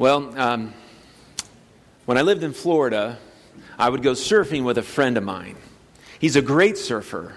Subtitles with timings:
[0.00, 0.72] Well, um,
[2.06, 3.18] when I lived in Florida,
[3.78, 5.56] I would go surfing with a friend of mine.
[6.18, 7.34] He's a great surfer,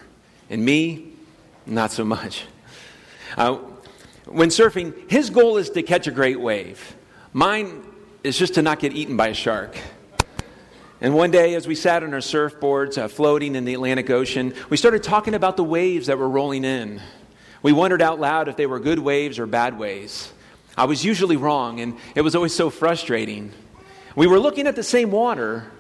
[0.50, 1.12] and me,
[1.66, 2.46] not so much.
[3.36, 3.56] Uh,
[4.28, 6.96] when surfing, his goal is to catch a great wave.
[7.34, 7.84] Mine
[8.24, 9.76] is just to not get eaten by a shark.
[11.02, 14.54] And one day, as we sat on our surfboards uh, floating in the Atlantic Ocean,
[14.70, 17.02] we started talking about the waves that were rolling in.
[17.62, 20.32] We wondered out loud if they were good waves or bad waves.
[20.78, 23.52] I was usually wrong, and it was always so frustrating.
[24.16, 25.72] We were looking at the same water,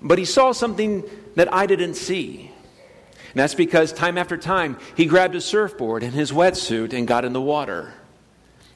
[0.00, 2.50] but he saw something that I didn't see.
[3.32, 7.24] And that's because time after time, he grabbed a surfboard and his wetsuit and got
[7.24, 7.92] in the water.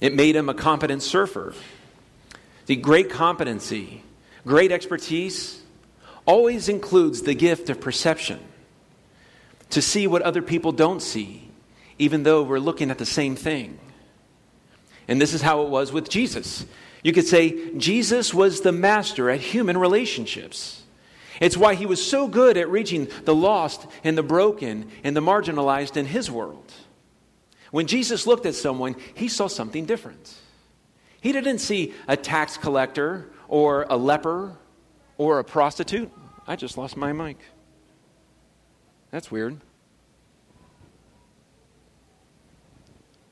[0.00, 1.54] It made him a competent surfer.
[2.66, 4.02] The great competency,
[4.46, 5.60] great expertise,
[6.26, 8.40] always includes the gift of perception
[9.70, 11.50] to see what other people don't see,
[11.98, 13.78] even though we're looking at the same thing.
[15.08, 16.64] And this is how it was with Jesus.
[17.02, 20.82] You could say Jesus was the master at human relationships.
[21.40, 25.20] It's why he was so good at reaching the lost and the broken and the
[25.20, 26.72] marginalized in his world.
[27.70, 30.32] When Jesus looked at someone, he saw something different.
[31.20, 34.56] He didn't see a tax collector or a leper
[35.18, 36.10] or a prostitute.
[36.46, 37.38] I just lost my mic.
[39.10, 39.60] That's weird.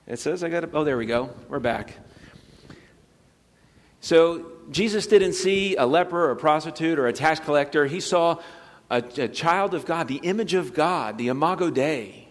[0.06, 1.30] It says I got to, oh, there we go.
[1.48, 1.96] We're back.
[4.00, 7.86] So Jesus didn't see a leper or a prostitute or a tax collector.
[7.86, 8.38] He saw
[8.90, 12.28] a, a child of God, the image of God, the imago Dei.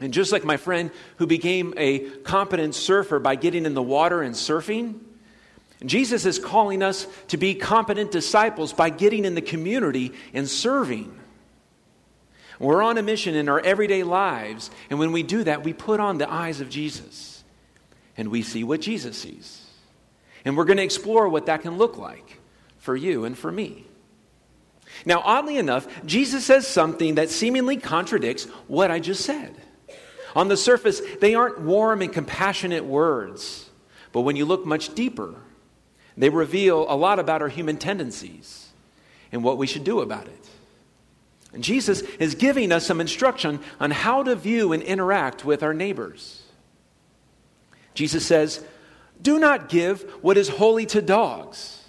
[0.00, 4.20] And just like my friend who became a competent surfer by getting in the water
[4.20, 5.00] and surfing,
[5.84, 11.18] Jesus is calling us to be competent disciples by getting in the community and serving.
[12.58, 16.00] We're on a mission in our everyday lives, and when we do that, we put
[16.00, 17.44] on the eyes of Jesus
[18.16, 19.66] and we see what Jesus sees.
[20.44, 22.38] And we're going to explore what that can look like
[22.78, 23.84] for you and for me.
[25.04, 29.54] Now, oddly enough, Jesus says something that seemingly contradicts what I just said.
[30.34, 33.68] On the surface, they aren't warm and compassionate words,
[34.12, 35.34] but when you look much deeper,
[36.16, 38.68] they reveal a lot about our human tendencies
[39.32, 40.48] and what we should do about it.
[41.56, 45.72] And Jesus is giving us some instruction on how to view and interact with our
[45.72, 46.42] neighbors.
[47.94, 48.62] Jesus says,
[49.22, 51.82] do not give what is holy to dogs.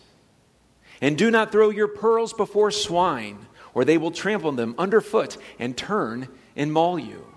[1.02, 5.76] And do not throw your pearls before swine, or they will trample them underfoot and
[5.76, 7.28] turn and maul you.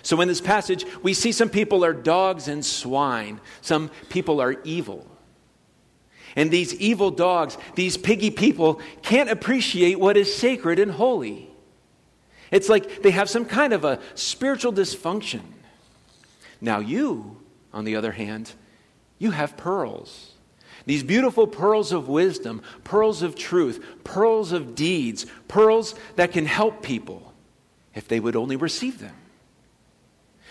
[0.00, 4.56] So, in this passage, we see some people are dogs and swine, some people are
[4.64, 5.06] evil.
[6.36, 11.50] And these evil dogs, these piggy people, can't appreciate what is sacred and holy.
[12.50, 15.40] It's like they have some kind of a spiritual dysfunction.
[16.60, 17.38] Now, you
[17.72, 18.52] on the other hand,
[19.18, 20.32] you have pearls.
[20.84, 26.82] These beautiful pearls of wisdom, pearls of truth, pearls of deeds, pearls that can help
[26.82, 27.34] people
[27.94, 29.14] if they would only receive them.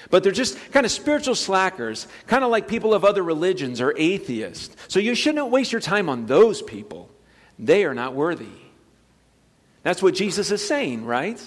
[0.10, 3.94] But they're just kind of spiritual slackers, kind of like people of other religions or
[3.98, 4.76] atheists.
[4.88, 7.10] So you shouldn't waste your time on those people.
[7.58, 8.46] They are not worthy.
[9.84, 11.42] That's what Jesus is saying, right?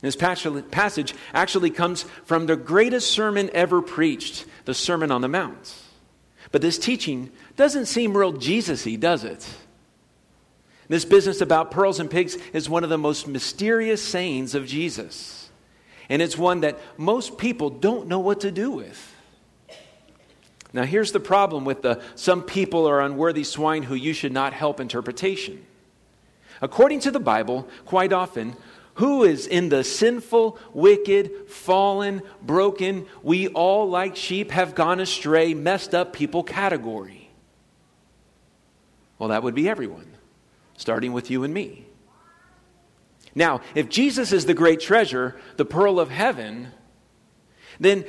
[0.00, 5.74] This passage actually comes from the greatest sermon ever preached, the Sermon on the Mount.
[6.52, 9.48] But this teaching doesn't seem real Jesus y, does it?
[10.88, 15.43] This business about pearls and pigs is one of the most mysterious sayings of Jesus.
[16.08, 19.14] And it's one that most people don't know what to do with.
[20.72, 24.52] Now, here's the problem with the some people are unworthy swine who you should not
[24.52, 25.64] help interpretation.
[26.60, 28.56] According to the Bible, quite often,
[28.94, 35.54] who is in the sinful, wicked, fallen, broken, we all like sheep have gone astray,
[35.54, 37.30] messed up people category?
[39.18, 40.06] Well, that would be everyone,
[40.76, 41.83] starting with you and me.
[43.34, 46.68] Now, if Jesus is the great treasure, the pearl of heaven,
[47.80, 48.04] then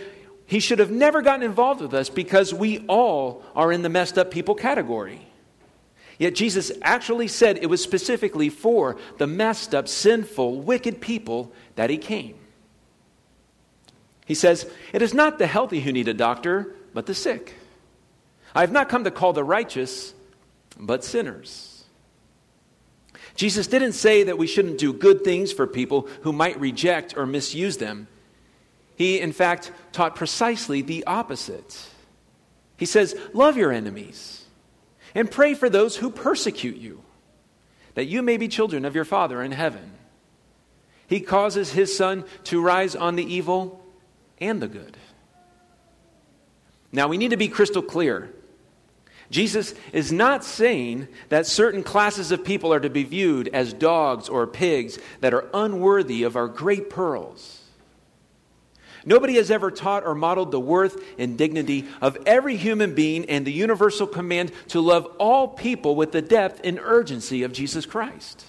[0.46, 4.18] he should have never gotten involved with us because we all are in the messed
[4.18, 5.28] up people category.
[6.18, 11.90] Yet Jesus actually said it was specifically for the messed up, sinful, wicked people that
[11.90, 12.36] he came.
[14.26, 17.56] He says, It is not the healthy who need a doctor, but the sick.
[18.54, 20.14] I have not come to call the righteous,
[20.80, 21.75] but sinners.
[23.36, 27.26] Jesus didn't say that we shouldn't do good things for people who might reject or
[27.26, 28.08] misuse them.
[28.96, 31.90] He, in fact, taught precisely the opposite.
[32.78, 34.46] He says, Love your enemies
[35.14, 37.02] and pray for those who persecute you,
[37.94, 39.92] that you may be children of your Father in heaven.
[41.08, 43.86] He causes his sun to rise on the evil
[44.40, 44.98] and the good.
[46.92, 48.34] Now, we need to be crystal clear.
[49.32, 54.30] Jesus is not saying that certain classes of people are to be viewed as dogs
[54.30, 57.62] or pigs that are unworthy of our great pearls.
[59.06, 63.46] Nobody has ever taught or modeled the worth and dignity of every human being and
[63.46, 68.46] the universal command to love all people with the depth and urgency of Jesus Christ.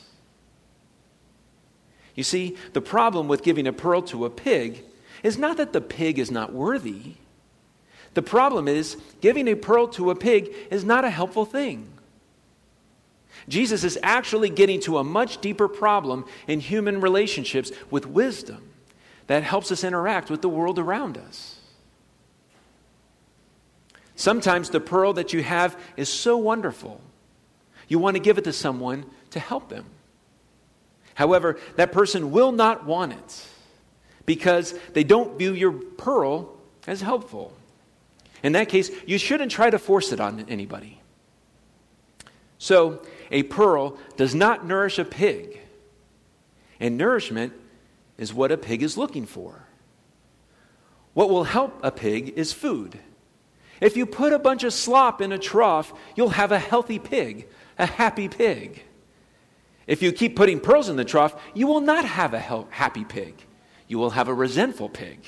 [2.15, 4.83] You see, the problem with giving a pearl to a pig
[5.23, 7.15] is not that the pig is not worthy.
[8.17, 11.87] The problem is, giving a pearl to a pig is not a helpful thing.
[13.47, 18.71] Jesus is actually getting to a much deeper problem in human relationships with wisdom
[19.27, 21.57] that helps us interact with the world around us.
[24.15, 27.03] Sometimes the pearl that you have is so wonderful,
[27.87, 29.85] you want to give it to someone to help them.
[31.13, 33.47] However, that person will not want it
[34.25, 37.53] because they don't view your pearl as helpful.
[38.47, 41.01] In that case, you shouldn't try to force it on anybody.
[42.59, 43.03] So,
[43.33, 45.59] a pearl does not nourish a pig,
[46.79, 47.55] and nourishment
[48.17, 49.65] is what a pig is looking for.
[51.13, 53.01] What will help a pig is food.
[53.81, 57.49] If you put a bunch of slop in a trough, you'll have a healthy pig,
[57.81, 58.85] a happy pig.
[59.89, 63.45] If you keep putting pearls in the trough, you will not have a happy pig.
[63.89, 65.19] You will have a resentful pig.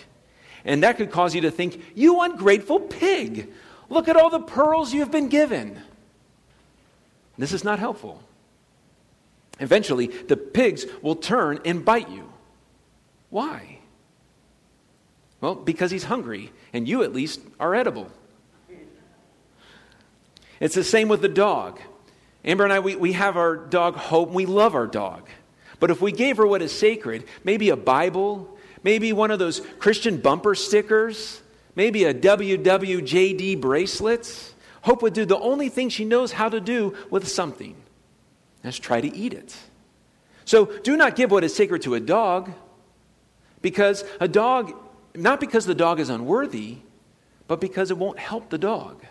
[0.65, 3.53] And that could cause you to think, You ungrateful pig,
[3.89, 5.81] look at all the pearls you have been given.
[7.37, 8.23] This is not helpful.
[9.61, 12.33] Eventually, the pigs will turn and bite you.
[13.31, 13.79] Why?
[15.41, 18.11] Well, because he's hungry, and you at least are edible.
[20.61, 21.81] It's the same with the dog.
[22.45, 25.29] Amber and I, we, we have our dog Hope, and we love our dog.
[25.79, 29.61] But if we gave her what is sacred, maybe a Bible, maybe one of those
[29.79, 31.43] Christian bumper stickers,
[31.75, 36.95] maybe a WWJD bracelet, Hope would do the only thing she knows how to do
[37.11, 37.77] with something.
[38.63, 39.57] That's try to eat it.
[40.45, 42.51] So do not give what is sacred to a dog.
[43.61, 44.73] Because a dog,
[45.15, 46.79] not because the dog is unworthy,
[47.49, 49.05] but because it won't help the dog.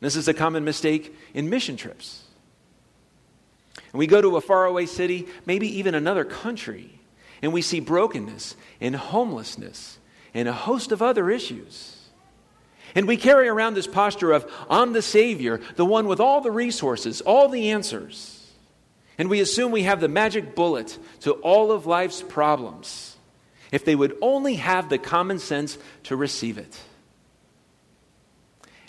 [0.00, 2.22] This is a common mistake in mission trips.
[3.92, 6.99] And we go to a faraway city, maybe even another country,
[7.42, 9.98] and we see brokenness and homelessness
[10.34, 11.96] and a host of other issues.
[12.94, 16.50] And we carry around this posture of, I'm the Savior, the one with all the
[16.50, 18.36] resources, all the answers.
[19.16, 23.16] And we assume we have the magic bullet to all of life's problems
[23.70, 26.80] if they would only have the common sense to receive it.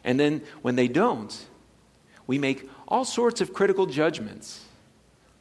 [0.03, 1.45] And then when they don't,
[2.25, 4.65] we make all sorts of critical judgments.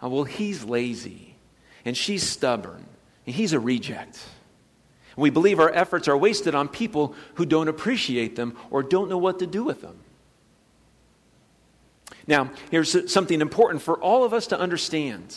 [0.02, 1.36] Oh, well, he's lazy,
[1.84, 2.86] and she's stubborn,
[3.34, 4.18] he's a reject.
[5.16, 9.18] We believe our efforts are wasted on people who don't appreciate them or don't know
[9.18, 9.98] what to do with them.
[12.26, 15.36] Now, here's something important for all of us to understand.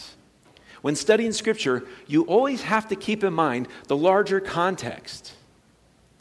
[0.82, 5.34] When studying Scripture, you always have to keep in mind the larger context.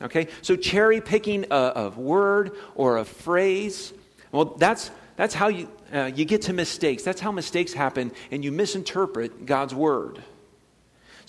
[0.01, 0.29] Okay?
[0.41, 3.93] So, cherry picking a, a word or a phrase,
[4.31, 7.03] well, that's, that's how you, uh, you get to mistakes.
[7.03, 10.23] That's how mistakes happen, and you misinterpret God's word.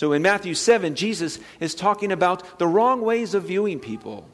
[0.04, 4.28] So, in Matthew 7, Jesus is talking about the wrong ways of viewing people,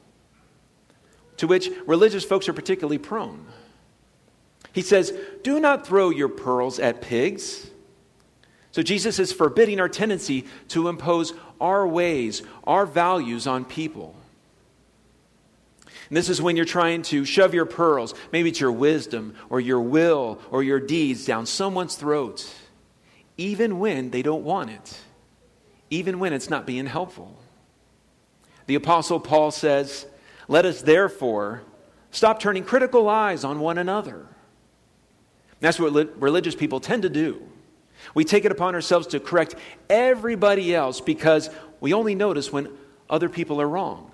[1.38, 3.46] to which religious folks are particularly prone.
[4.74, 7.70] He says, Do not throw your pearls at pigs.
[8.72, 14.16] So Jesus is forbidding our tendency to impose our ways, our values on people.
[15.86, 19.60] And this is when you're trying to shove your pearls, maybe it's your wisdom or
[19.60, 22.52] your will or your deeds, down someone's throat,
[23.38, 25.00] even when they don't want it,
[25.90, 27.38] even when it's not being helpful.
[28.68, 30.06] The Apostle Paul says,
[30.48, 31.64] Let us therefore
[32.12, 34.28] stop turning critical eyes on one another
[35.60, 37.42] that's what religious people tend to do.
[38.14, 39.56] We take it upon ourselves to correct
[39.90, 41.50] everybody else because
[41.82, 42.70] we only notice when
[43.10, 44.12] other people are wrong.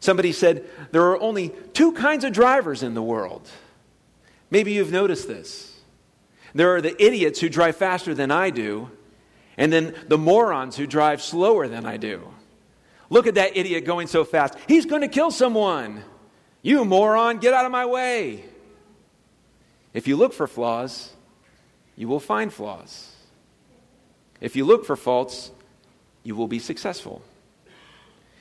[0.00, 3.48] Somebody said there are only two kinds of drivers in the world.
[4.48, 5.76] Maybe you've noticed this.
[6.54, 8.90] There are the idiots who drive faster than I do,
[9.58, 12.32] and then the morons who drive slower than I do.
[13.10, 14.54] Look at that idiot going so fast.
[14.66, 16.02] He's going to kill someone.
[16.62, 18.44] You moron, get out of my way.
[19.92, 21.12] If you look for flaws,
[21.96, 23.12] you will find flaws.
[24.40, 25.50] If you look for faults,
[26.22, 27.22] you will be successful.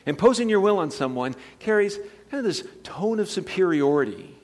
[0.06, 1.98] Imposing your will on someone carries
[2.30, 4.36] kind of this tone of superiority.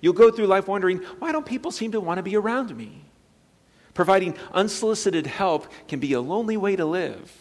[0.00, 3.03] You'll go through life wondering, why don't people seem to want to be around me?
[3.94, 7.32] Providing unsolicited help can be a lonely way to live.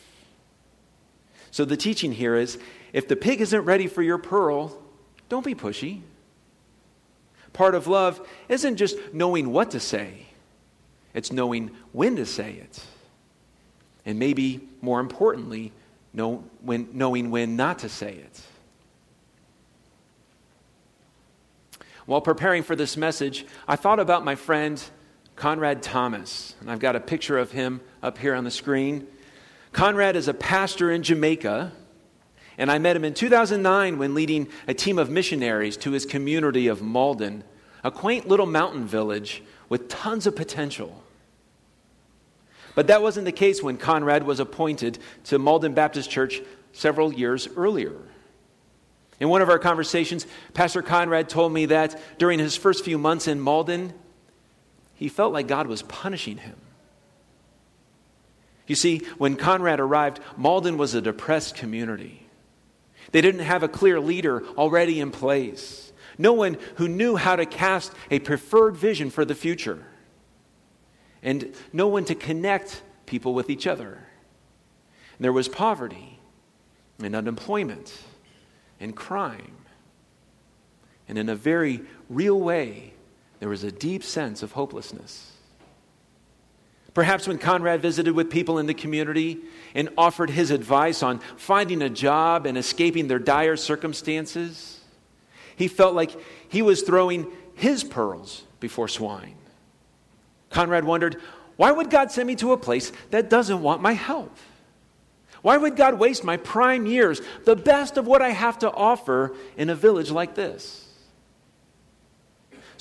[1.52, 2.58] So the teaching here is
[2.94, 4.80] if the pig isn't ready for your pearl,
[5.30, 6.02] don't be pushy.
[7.54, 10.28] Part of love isn't just knowing what to say,
[11.14, 12.84] it's knowing when to say it.
[14.06, 15.72] And maybe more importantly,
[16.14, 18.42] know when, knowing when not to say it.
[22.06, 24.84] While preparing for this message, I thought about my friend
[25.36, 29.08] Conrad Thomas, and I've got a picture of him up here on the screen.
[29.72, 31.72] Conrad is a pastor in Jamaica,
[32.58, 36.68] and I met him in 2009 when leading a team of missionaries to his community
[36.68, 37.44] of Maldon,
[37.84, 41.04] a quaint little mountain village with tons of potential.
[42.76, 47.48] But that wasn't the case when Conrad was appointed to Maldon Baptist Church several years
[47.56, 47.96] earlier.
[49.20, 53.28] In one of our conversations, Pastor Conrad told me that during his first few months
[53.28, 53.94] in Maldon,
[55.04, 56.56] he felt like God was punishing him.
[58.68, 62.26] You see, when Conrad arrived, Maldon was a depressed community.
[63.12, 67.46] They didn't have a clear leader already in place, no one who knew how to
[67.46, 69.84] cast a preferred vision for the future,
[71.22, 74.08] and no one to connect people with each other.
[75.18, 76.18] And there was poverty
[77.00, 77.94] and unemployment
[78.80, 79.58] and crime.
[81.10, 82.93] And in a very real way,
[83.44, 85.30] there was a deep sense of hopelessness.
[86.94, 89.42] Perhaps when Conrad visited with people in the community
[89.76, 94.80] and offered his advice on finding a job and escaping their dire circumstances,
[95.58, 96.12] he felt like
[96.48, 99.36] he was throwing his pearls before swine.
[100.50, 101.18] Conrad wondered,
[101.58, 104.38] why would God send me to a place that doesn't want my help?
[105.42, 109.36] Why would God waste my prime years, the best of what I have to offer,
[109.58, 110.83] in a village like this?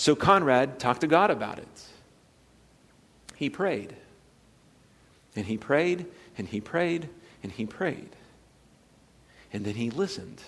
[0.02, 1.87] So Conrad talked to God about it.
[3.37, 3.94] He prayed.
[5.37, 6.06] And he prayed,
[6.37, 7.09] and he prayed,
[7.40, 8.09] and he prayed.
[9.52, 10.42] And then he listened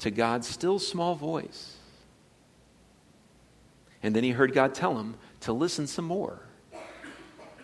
[0.00, 1.76] to God's still small voice.
[4.02, 6.40] And then he heard God tell him to listen some more.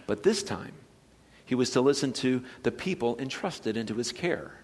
[0.07, 0.75] But this time,
[1.45, 4.61] he was to listen to the people entrusted into his care.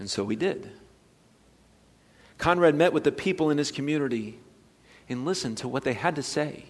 [0.00, 0.72] And so he did.
[2.38, 4.38] Conrad met with the people in his community
[5.08, 6.64] and listened to what they had to say.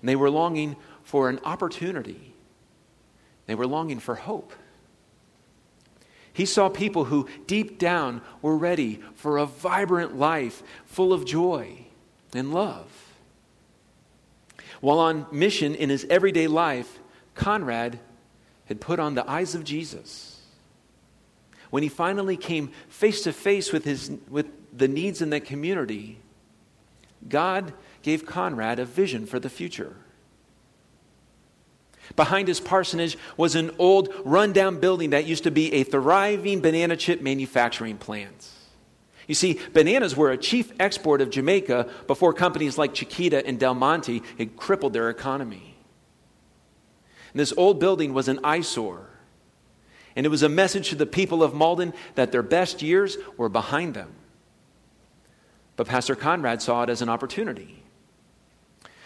[0.00, 2.34] And they were longing for an opportunity,
[3.46, 4.52] they were longing for hope.
[6.32, 11.86] He saw people who deep down were ready for a vibrant life full of joy
[12.32, 12.86] and love.
[14.80, 17.00] While on mission in his everyday life,
[17.34, 17.98] Conrad
[18.66, 20.37] had put on the eyes of Jesus.
[21.70, 24.46] When he finally came face to face with, his, with
[24.76, 26.18] the needs in that community,
[27.28, 27.72] God
[28.02, 29.96] gave Conrad a vision for the future.
[32.16, 36.96] Behind his parsonage was an old, rundown building that used to be a thriving banana
[36.96, 38.48] chip manufacturing plant.
[39.26, 43.74] You see, bananas were a chief export of Jamaica before companies like Chiquita and Del
[43.74, 45.76] Monte had crippled their economy.
[47.32, 49.10] And this old building was an eyesore.
[50.18, 53.48] And it was a message to the people of Maldon that their best years were
[53.48, 54.10] behind them.
[55.76, 57.84] But Pastor Conrad saw it as an opportunity.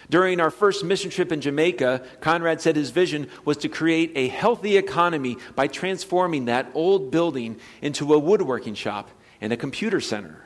[0.09, 4.29] During our first mission trip in Jamaica, Conrad said his vision was to create a
[4.29, 10.43] healthy economy by transforming that old building into a woodworking shop and a computer center.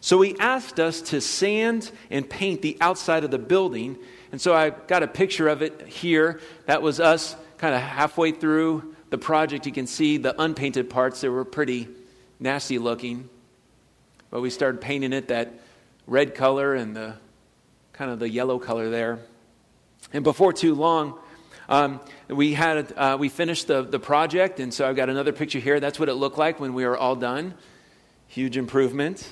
[0.00, 3.98] So he asked us to sand and paint the outside of the building
[4.30, 6.40] and so I got a picture of it here.
[6.66, 9.64] That was us kind of halfway through the project.
[9.64, 11.86] You can see the unpainted parts, they were pretty
[12.40, 13.28] nasty looking.
[14.28, 15.52] But we started painting it that
[16.08, 17.14] red color and the
[17.92, 19.20] kind of the yellow color there.
[20.12, 21.16] And before too long,
[21.68, 25.60] um, we had uh, we finished the, the project, and so I've got another picture
[25.60, 25.78] here.
[25.78, 27.54] That's what it looked like when we were all done.
[28.26, 29.28] Huge improvement.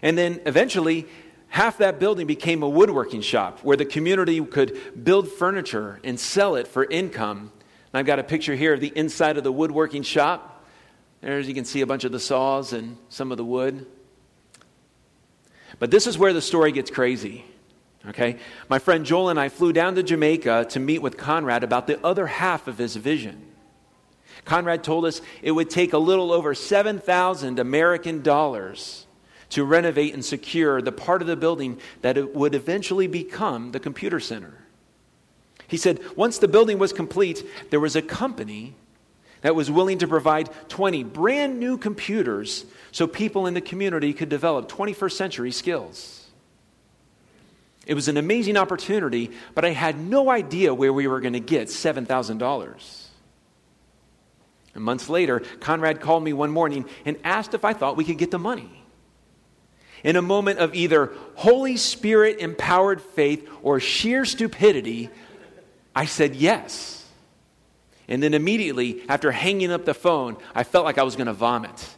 [0.00, 1.08] And then eventually,
[1.48, 6.54] half that building became a woodworking shop where the community could build furniture and sell
[6.54, 7.50] it for income.
[7.92, 10.64] And I've got a picture here of the inside of the woodworking shop.
[11.20, 13.86] There, as you can see, a bunch of the saws and some of the wood.
[15.78, 17.44] But this is where the story gets crazy.
[18.08, 18.36] Okay?
[18.68, 22.04] My friend Joel and I flew down to Jamaica to meet with Conrad about the
[22.04, 23.46] other half of his vision.
[24.44, 29.06] Conrad told us it would take a little over 7,000 American dollars
[29.50, 33.80] to renovate and secure the part of the building that it would eventually become the
[33.80, 34.54] computer center.
[35.70, 38.74] He said once the building was complete, there was a company
[39.42, 44.28] that was willing to provide 20 brand new computers so people in the community could
[44.28, 46.26] develop 21st century skills.
[47.86, 51.40] It was an amazing opportunity, but I had no idea where we were going to
[51.40, 53.06] get $7,000.
[54.74, 58.18] And months later, Conrad called me one morning and asked if I thought we could
[58.18, 58.82] get the money.
[60.02, 65.10] In a moment of either Holy Spirit empowered faith or sheer stupidity,
[65.94, 67.06] I said yes.
[68.08, 71.32] And then immediately, after hanging up the phone, I felt like I was going to
[71.32, 71.96] vomit.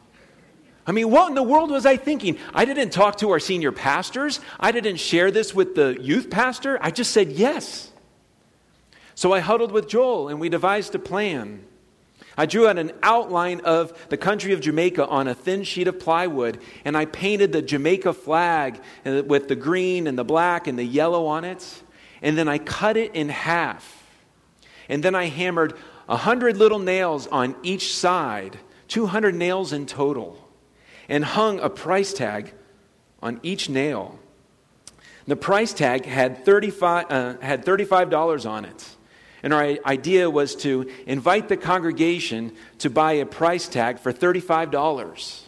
[0.87, 2.39] I mean, what in the world was I thinking?
[2.53, 4.41] I didn't talk to our senior pastors.
[4.59, 6.79] I didn't share this with the youth pastor.
[6.81, 7.93] I just said yes.
[9.15, 11.65] So I huddled with Joel and we devised a plan.
[12.37, 16.01] I drew out an outline of the country of Jamaica on a thin sheet of
[16.01, 20.79] plywood, and I painted the Jamaica flag uh, with the green and the black and
[20.79, 21.83] the yellow on it.
[22.23, 24.07] And then I cut it in half.
[24.89, 25.75] And then I hammered
[26.09, 30.49] a hundred little nails on each side, 200 nails in total,
[31.09, 32.53] and hung a price tag
[33.23, 34.19] on each nail.
[35.27, 38.97] The price tag had, 35, uh, had $35 on it.
[39.43, 45.43] And our idea was to invite the congregation to buy a price tag for $35.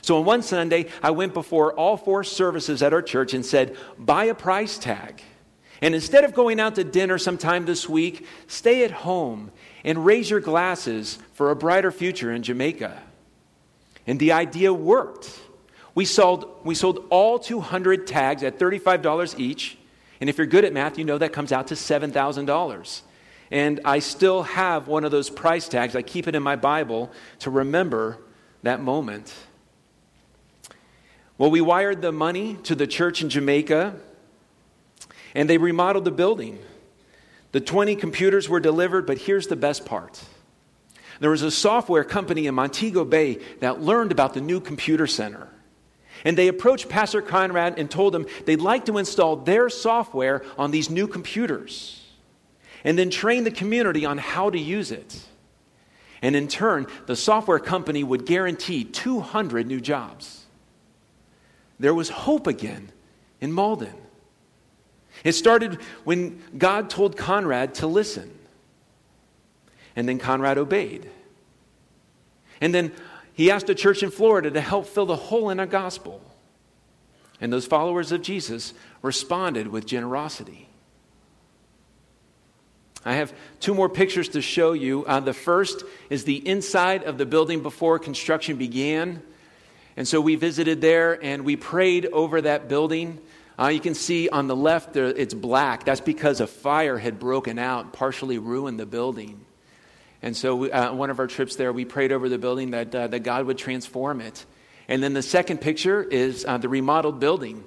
[0.00, 3.76] So on one Sunday, I went before all four services at our church and said,
[3.98, 5.22] Buy a price tag.
[5.82, 9.50] And instead of going out to dinner sometime this week, stay at home
[9.84, 13.02] and raise your glasses for a brighter future in Jamaica.
[14.06, 15.40] And the idea worked.
[15.96, 19.76] We sold, we sold all 200 tags at $35 each.
[20.20, 23.02] And if you're good at math, you know that comes out to $7,000.
[23.50, 25.96] And I still have one of those price tags.
[25.96, 27.10] I keep it in my Bible
[27.40, 28.18] to remember
[28.62, 29.34] that moment.
[31.38, 33.96] Well, we wired the money to the church in Jamaica,
[35.34, 36.58] and they remodeled the building.
[37.52, 40.22] The 20 computers were delivered, but here's the best part.
[41.20, 45.48] There was a software company in Montego Bay that learned about the new computer center.
[46.24, 50.70] And they approached Pastor Conrad and told him they'd like to install their software on
[50.70, 52.02] these new computers
[52.84, 55.20] and then train the community on how to use it.
[56.20, 60.46] And in turn, the software company would guarantee 200 new jobs.
[61.78, 62.90] There was hope again
[63.40, 63.94] in Maldon.
[65.24, 68.30] It started when God told Conrad to listen.
[69.94, 71.08] And then Conrad obeyed.
[72.60, 72.92] And then
[73.34, 76.20] he asked a church in Florida to help fill the hole in our gospel.
[77.40, 78.72] And those followers of Jesus
[79.02, 80.68] responded with generosity.
[83.04, 85.04] I have two more pictures to show you.
[85.06, 89.22] Uh, the first is the inside of the building before construction began.
[89.96, 93.18] And so we visited there and we prayed over that building.
[93.62, 95.84] Uh, you can see on the left there, it's black.
[95.84, 99.44] That's because a fire had broken out, partially ruined the building.
[100.20, 102.92] And so, we, uh, one of our trips there, we prayed over the building that,
[102.92, 104.44] uh, that God would transform it.
[104.88, 107.62] And then the second picture is uh, the remodeled building.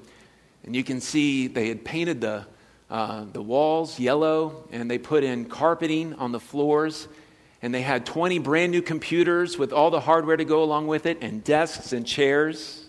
[0.65, 2.45] And you can see they had painted the,
[2.89, 7.07] uh, the walls yellow, and they put in carpeting on the floors.
[7.61, 11.05] And they had 20 brand new computers with all the hardware to go along with
[11.05, 12.84] it, and desks and chairs.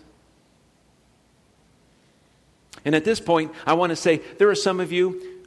[2.87, 5.43] And at this point, I want to say there are some of you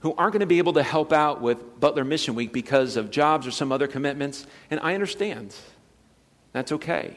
[0.00, 3.10] who aren't going to be able to help out with Butler Mission Week because of
[3.10, 5.54] jobs or some other commitments, and I understand.
[6.52, 7.16] That's okay.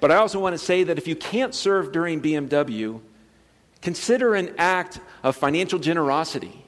[0.00, 3.02] But I also want to say that if you can't serve during BMW,
[3.82, 6.64] consider an act of financial generosity.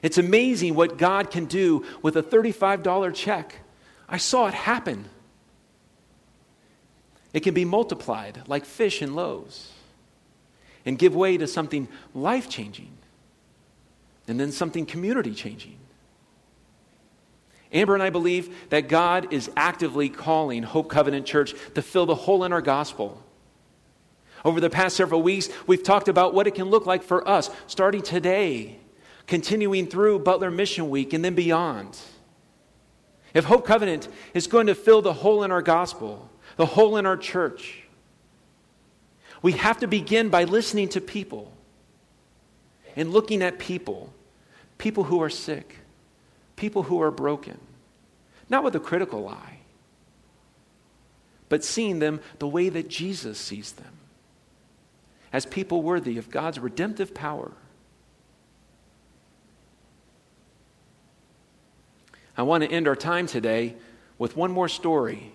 [0.00, 3.56] It's amazing what God can do with a $35 check.
[4.08, 5.06] I saw it happen.
[7.32, 9.72] It can be multiplied like fish and loaves
[10.88, 12.88] and give way to something life changing
[14.26, 15.76] and then something community changing.
[17.70, 22.14] Amber and I believe that God is actively calling Hope Covenant Church to fill the
[22.14, 23.22] hole in our gospel.
[24.46, 27.50] Over the past several weeks, we've talked about what it can look like for us,
[27.66, 28.78] starting today,
[29.26, 31.98] continuing through Butler Mission Week, and then beyond.
[33.34, 37.04] If Hope Covenant is going to fill the hole in our gospel, the hole in
[37.04, 37.87] our church,
[39.42, 41.52] we have to begin by listening to people
[42.96, 44.12] and looking at people
[44.78, 45.76] people who are sick,
[46.56, 47.58] people who are broken,
[48.48, 49.58] not with a critical eye,
[51.48, 53.92] but seeing them the way that Jesus sees them
[55.32, 57.52] as people worthy of God's redemptive power.
[62.36, 63.74] I want to end our time today
[64.16, 65.32] with one more story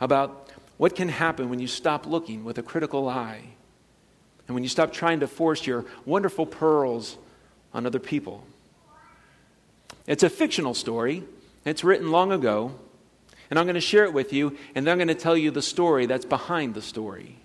[0.00, 0.49] about
[0.80, 3.42] what can happen when you stop looking with a critical eye
[4.48, 7.18] and when you stop trying to force your wonderful pearls
[7.74, 8.46] on other people.
[10.06, 11.22] It's a fictional story,
[11.66, 12.72] it's written long ago,
[13.50, 15.50] and I'm going to share it with you, and then I'm going to tell you
[15.50, 17.36] the story that's behind the story.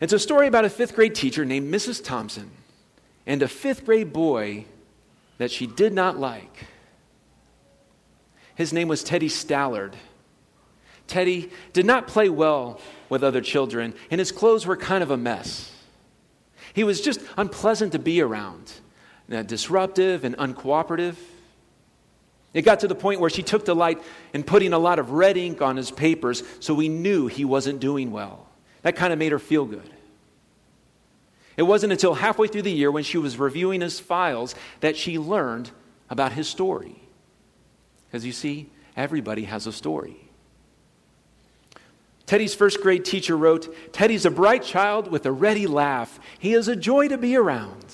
[0.00, 2.04] It's a story about a fifth grade teacher named Mrs.
[2.04, 2.50] Thompson
[3.26, 4.66] and a fifth grade boy
[5.38, 6.66] that she did not like.
[8.54, 9.94] His name was Teddy Stallard.
[11.10, 15.16] Teddy did not play well with other children, and his clothes were kind of a
[15.16, 15.72] mess.
[16.72, 18.72] He was just unpleasant to be around,
[19.30, 21.16] uh, disruptive and uncooperative.
[22.54, 24.00] It got to the point where she took delight
[24.32, 27.80] in putting a lot of red ink on his papers so we knew he wasn't
[27.80, 28.46] doing well.
[28.82, 29.90] That kind of made her feel good.
[31.56, 35.18] It wasn't until halfway through the year when she was reviewing his files that she
[35.18, 35.72] learned
[36.08, 37.02] about his story.
[38.06, 40.29] Because you see, everybody has a story.
[42.30, 46.20] Teddy's first grade teacher wrote Teddy's a bright child with a ready laugh.
[46.38, 47.84] He is a joy to be around.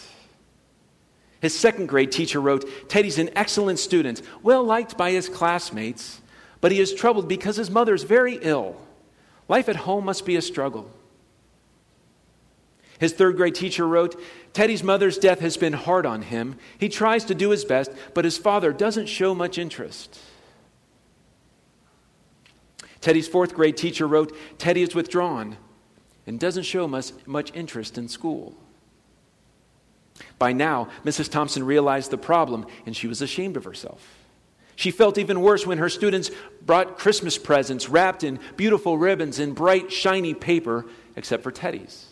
[1.40, 6.20] His second grade teacher wrote Teddy's an excellent student, well liked by his classmates,
[6.60, 8.76] but he is troubled because his mother is very ill.
[9.48, 10.90] Life at home must be a struggle.
[12.98, 14.20] His third grade teacher wrote
[14.52, 16.58] Teddy's mother's death has been hard on him.
[16.76, 20.20] He tries to do his best, but his father doesn't show much interest.
[23.06, 25.58] Teddy's fourth grade teacher wrote Teddy is withdrawn
[26.26, 28.52] and doesn't show much, much interest in school.
[30.40, 31.30] By now, Mrs.
[31.30, 34.04] Thompson realized the problem and she was ashamed of herself.
[34.74, 39.54] She felt even worse when her students brought Christmas presents wrapped in beautiful ribbons and
[39.54, 42.06] bright, shiny paper, except for Teddy's.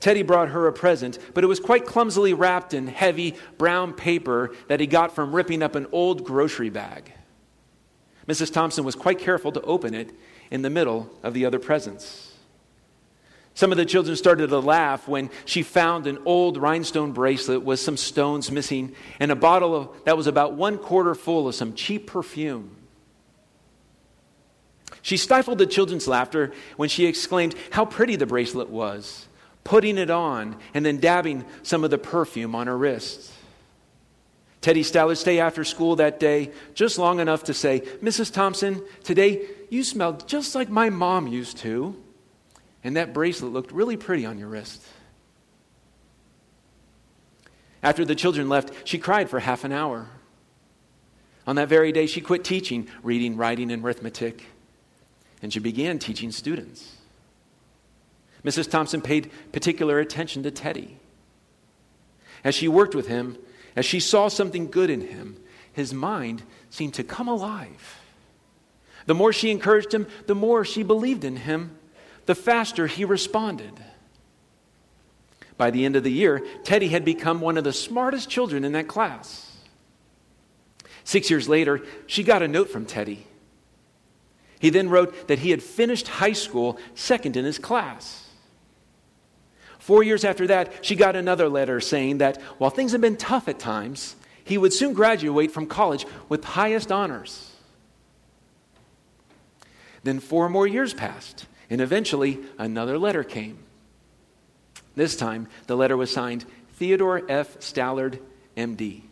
[0.00, 4.52] Teddy brought her a present, but it was quite clumsily wrapped in heavy brown paper
[4.68, 7.12] that he got from ripping up an old grocery bag.
[8.30, 8.52] Mrs.
[8.52, 10.12] Thompson was quite careful to open it
[10.52, 12.32] in the middle of the other presents.
[13.54, 17.80] Some of the children started to laugh when she found an old rhinestone bracelet with
[17.80, 21.74] some stones missing and a bottle of, that was about one quarter full of some
[21.74, 22.76] cheap perfume.
[25.02, 29.26] She stifled the children's laughter when she exclaimed how pretty the bracelet was,
[29.64, 33.32] putting it on and then dabbing some of the perfume on her wrist.
[34.60, 38.32] Teddy Stallard stayed after school that day just long enough to say, Mrs.
[38.32, 41.96] Thompson, today you smell just like my mom used to.
[42.84, 44.82] And that bracelet looked really pretty on your wrist.
[47.82, 50.08] After the children left, she cried for half an hour.
[51.46, 54.44] On that very day, she quit teaching reading, writing, and arithmetic,
[55.42, 56.96] and she began teaching students.
[58.44, 58.70] Mrs.
[58.70, 60.98] Thompson paid particular attention to Teddy.
[62.44, 63.38] As she worked with him,
[63.76, 65.36] as she saw something good in him,
[65.72, 68.00] his mind seemed to come alive.
[69.06, 71.76] The more she encouraged him, the more she believed in him
[72.26, 73.72] the faster he responded.
[75.56, 78.72] By the end of the year, Teddy had become one of the smartest children in
[78.72, 79.58] that class.
[81.04, 83.26] Six years later, she got a note from Teddy.
[84.58, 88.29] He then wrote that he had finished high school second in his class.
[89.90, 93.48] Four years after that, she got another letter saying that while things had been tough
[93.48, 97.50] at times, he would soon graduate from college with highest honors.
[100.04, 103.58] Then four more years passed, and eventually, another letter came.
[104.94, 107.58] This time, the letter was signed Theodore F.
[107.58, 108.20] Stallard,
[108.56, 109.02] MD.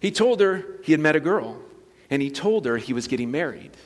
[0.00, 1.62] He told her he had met a girl,
[2.10, 3.76] and he told her he was getting married.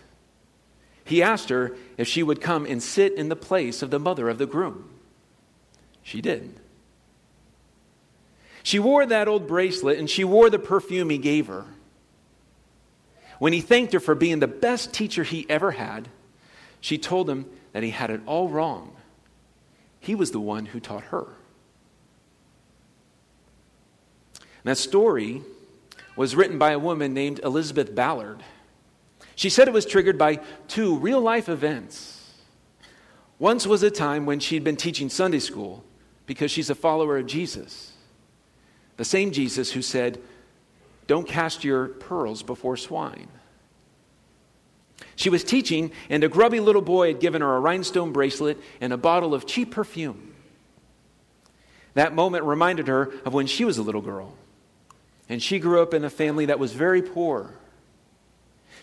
[1.07, 4.29] He asked her if she would come and sit in the place of the mother
[4.29, 4.91] of the groom.
[6.03, 6.61] She did.
[8.65, 11.65] She wore that old bracelet and she wore the perfume he gave her.
[13.39, 16.09] When he thanked her for being the best teacher he ever had,
[16.81, 18.97] she told him that he had it all wrong.
[20.01, 21.27] He was the one who taught her.
[24.41, 25.43] And that story
[26.17, 28.43] was written by a woman named Elizabeth Ballard.
[29.37, 32.33] She said it was triggered by two real life events.
[33.39, 35.85] Once was a time when she'd been teaching Sunday school
[36.25, 37.93] because she's a follower of Jesus.
[38.97, 40.19] The same Jesus who said,
[41.07, 43.29] Don't cast your pearls before swine.
[45.17, 48.93] She was teaching, and a grubby little boy had given her a rhinestone bracelet and
[48.93, 50.35] a bottle of cheap perfume.
[51.93, 54.35] That moment reminded her of when she was a little girl.
[55.29, 57.55] And she grew up in a family that was very poor.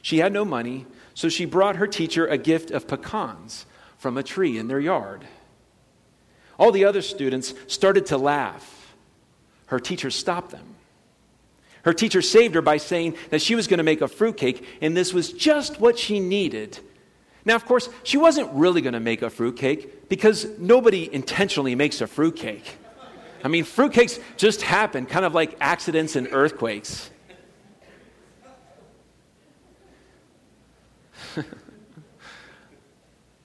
[0.03, 3.65] She had no money, so she brought her teacher a gift of pecans
[3.97, 5.25] from a tree in their yard.
[6.59, 8.93] All the other students started to laugh.
[9.67, 10.75] Her teacher stopped them.
[11.83, 14.95] Her teacher saved her by saying that she was going to make a fruitcake, and
[14.95, 16.77] this was just what she needed.
[17.45, 22.01] Now, of course, she wasn't really going to make a fruitcake because nobody intentionally makes
[22.01, 22.77] a fruitcake.
[23.41, 27.09] I mean, fruitcakes just happen, kind of like accidents and earthquakes.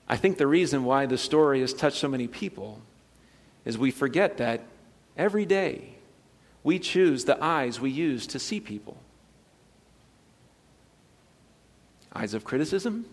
[0.07, 2.81] I think the reason why the story has touched so many people
[3.65, 4.63] is we forget that
[5.17, 5.95] every day
[6.63, 8.97] we choose the eyes we use to see people.
[12.13, 13.05] Eyes of criticism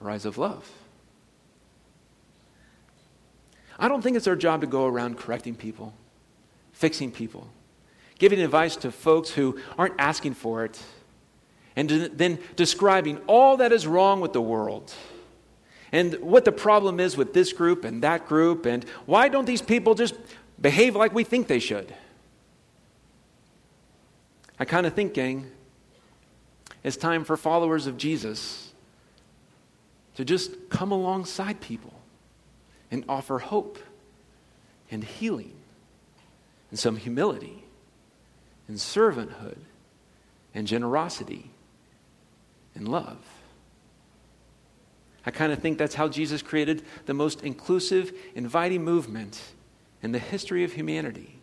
[0.00, 0.70] or eyes of love?
[3.78, 5.94] I don't think it's our job to go around correcting people,
[6.72, 7.48] fixing people,
[8.18, 10.82] giving advice to folks who aren't asking for it,
[11.78, 14.92] and then describing all that is wrong with the world
[15.92, 19.62] and what the problem is with this group and that group, and why don't these
[19.62, 20.14] people just
[20.60, 21.94] behave like we think they should?
[24.58, 25.50] I kind of think, gang,
[26.82, 28.72] it's time for followers of Jesus
[30.16, 31.94] to just come alongside people
[32.90, 33.78] and offer hope
[34.90, 35.54] and healing
[36.70, 37.64] and some humility
[38.66, 39.58] and servanthood
[40.54, 41.50] and generosity
[42.78, 43.18] and love.
[45.26, 49.42] I kind of think that's how Jesus created the most inclusive, inviting movement
[50.02, 51.38] in the history of humanity.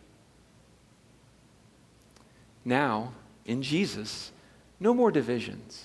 [2.64, 3.12] Now,
[3.44, 4.32] in Jesus,
[4.80, 5.84] no more divisions.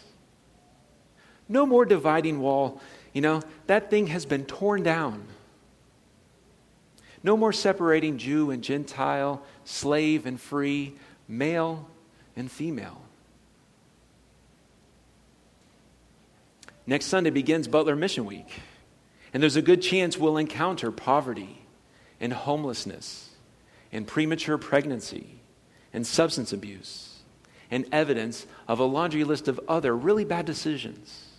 [1.48, 2.82] No more dividing wall.
[3.14, 5.28] You know, that thing has been torn down.
[7.24, 10.96] No more separating Jew and Gentile, slave and free,
[11.28, 11.88] male
[12.36, 13.01] and female.
[16.92, 18.52] Next Sunday begins Butler Mission Week,
[19.34, 21.62] and there's a good chance we'll encounter poverty
[22.20, 23.30] and homelessness
[23.94, 25.40] and premature pregnancy
[25.94, 27.20] and substance abuse
[27.72, 31.30] and evidence of a laundry list of other really bad decisions.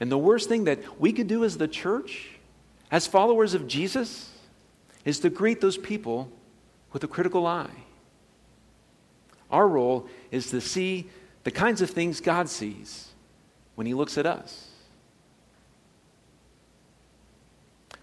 [0.00, 2.30] And the worst thing that we could do as the church,
[2.90, 4.32] as followers of Jesus,
[5.04, 6.28] is to greet those people
[6.92, 7.84] with a critical eye.
[9.48, 11.08] Our role is to see
[11.44, 13.12] the kinds of things God sees
[13.76, 14.68] when He looks at us.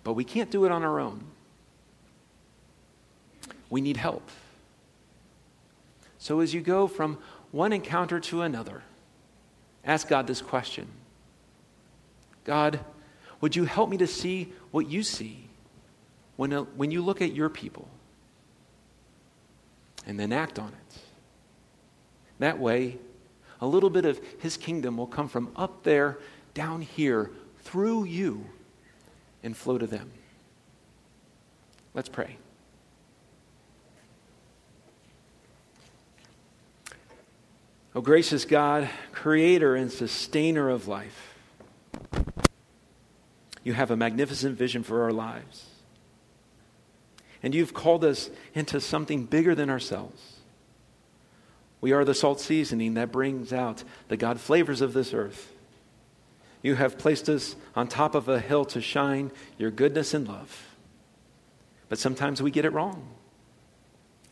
[0.04, 1.24] But we can't do it on our own.
[3.70, 4.30] We need help.
[6.18, 7.18] So as you go from
[7.52, 8.84] one encounter to another,
[9.84, 10.88] ask God this question
[12.44, 12.80] God,
[13.42, 15.48] would you help me to see what you see
[16.36, 17.88] when, uh, when you look at your people?
[20.06, 21.00] And then act on it.
[22.40, 22.98] That way,
[23.64, 26.20] a little bit of his kingdom will come from up there
[26.54, 28.46] down here through you
[29.42, 30.12] and flow to them.
[31.94, 32.36] Let's pray.
[37.96, 41.34] O oh, gracious God, creator and sustainer of life,
[43.64, 45.68] you have a magnificent vision for our lives.
[47.42, 50.33] And you've called us into something bigger than ourselves.
[51.84, 55.52] We are the salt seasoning that brings out the God flavors of this earth.
[56.62, 60.66] You have placed us on top of a hill to shine your goodness and love.
[61.90, 63.06] But sometimes we get it wrong.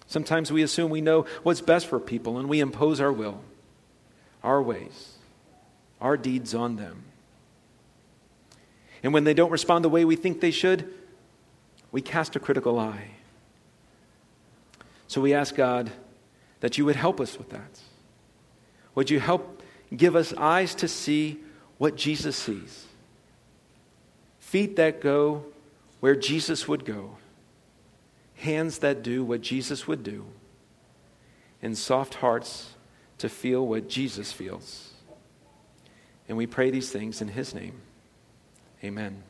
[0.08, 3.42] Sometimes we assume we know what's best for people and we impose our will,
[4.46, 5.18] our ways,
[6.00, 7.04] our deeds on them.
[9.04, 10.90] And when they don't respond the way we think they should,
[11.92, 13.10] we cast a critical eye.
[15.10, 15.92] So we ask God
[16.62, 17.80] that you would help us with that.
[18.96, 19.62] Would you help
[19.96, 21.40] give us eyes to see
[21.78, 22.88] what Jesus sees?
[24.40, 25.46] Feet that go
[26.00, 27.18] where Jesus would go,
[28.36, 30.26] hands that do what Jesus would do,
[31.62, 32.74] and soft hearts
[33.20, 34.94] to feel what Jesus feels.
[36.28, 37.82] And we pray these things in His name.
[38.84, 39.24] Amen.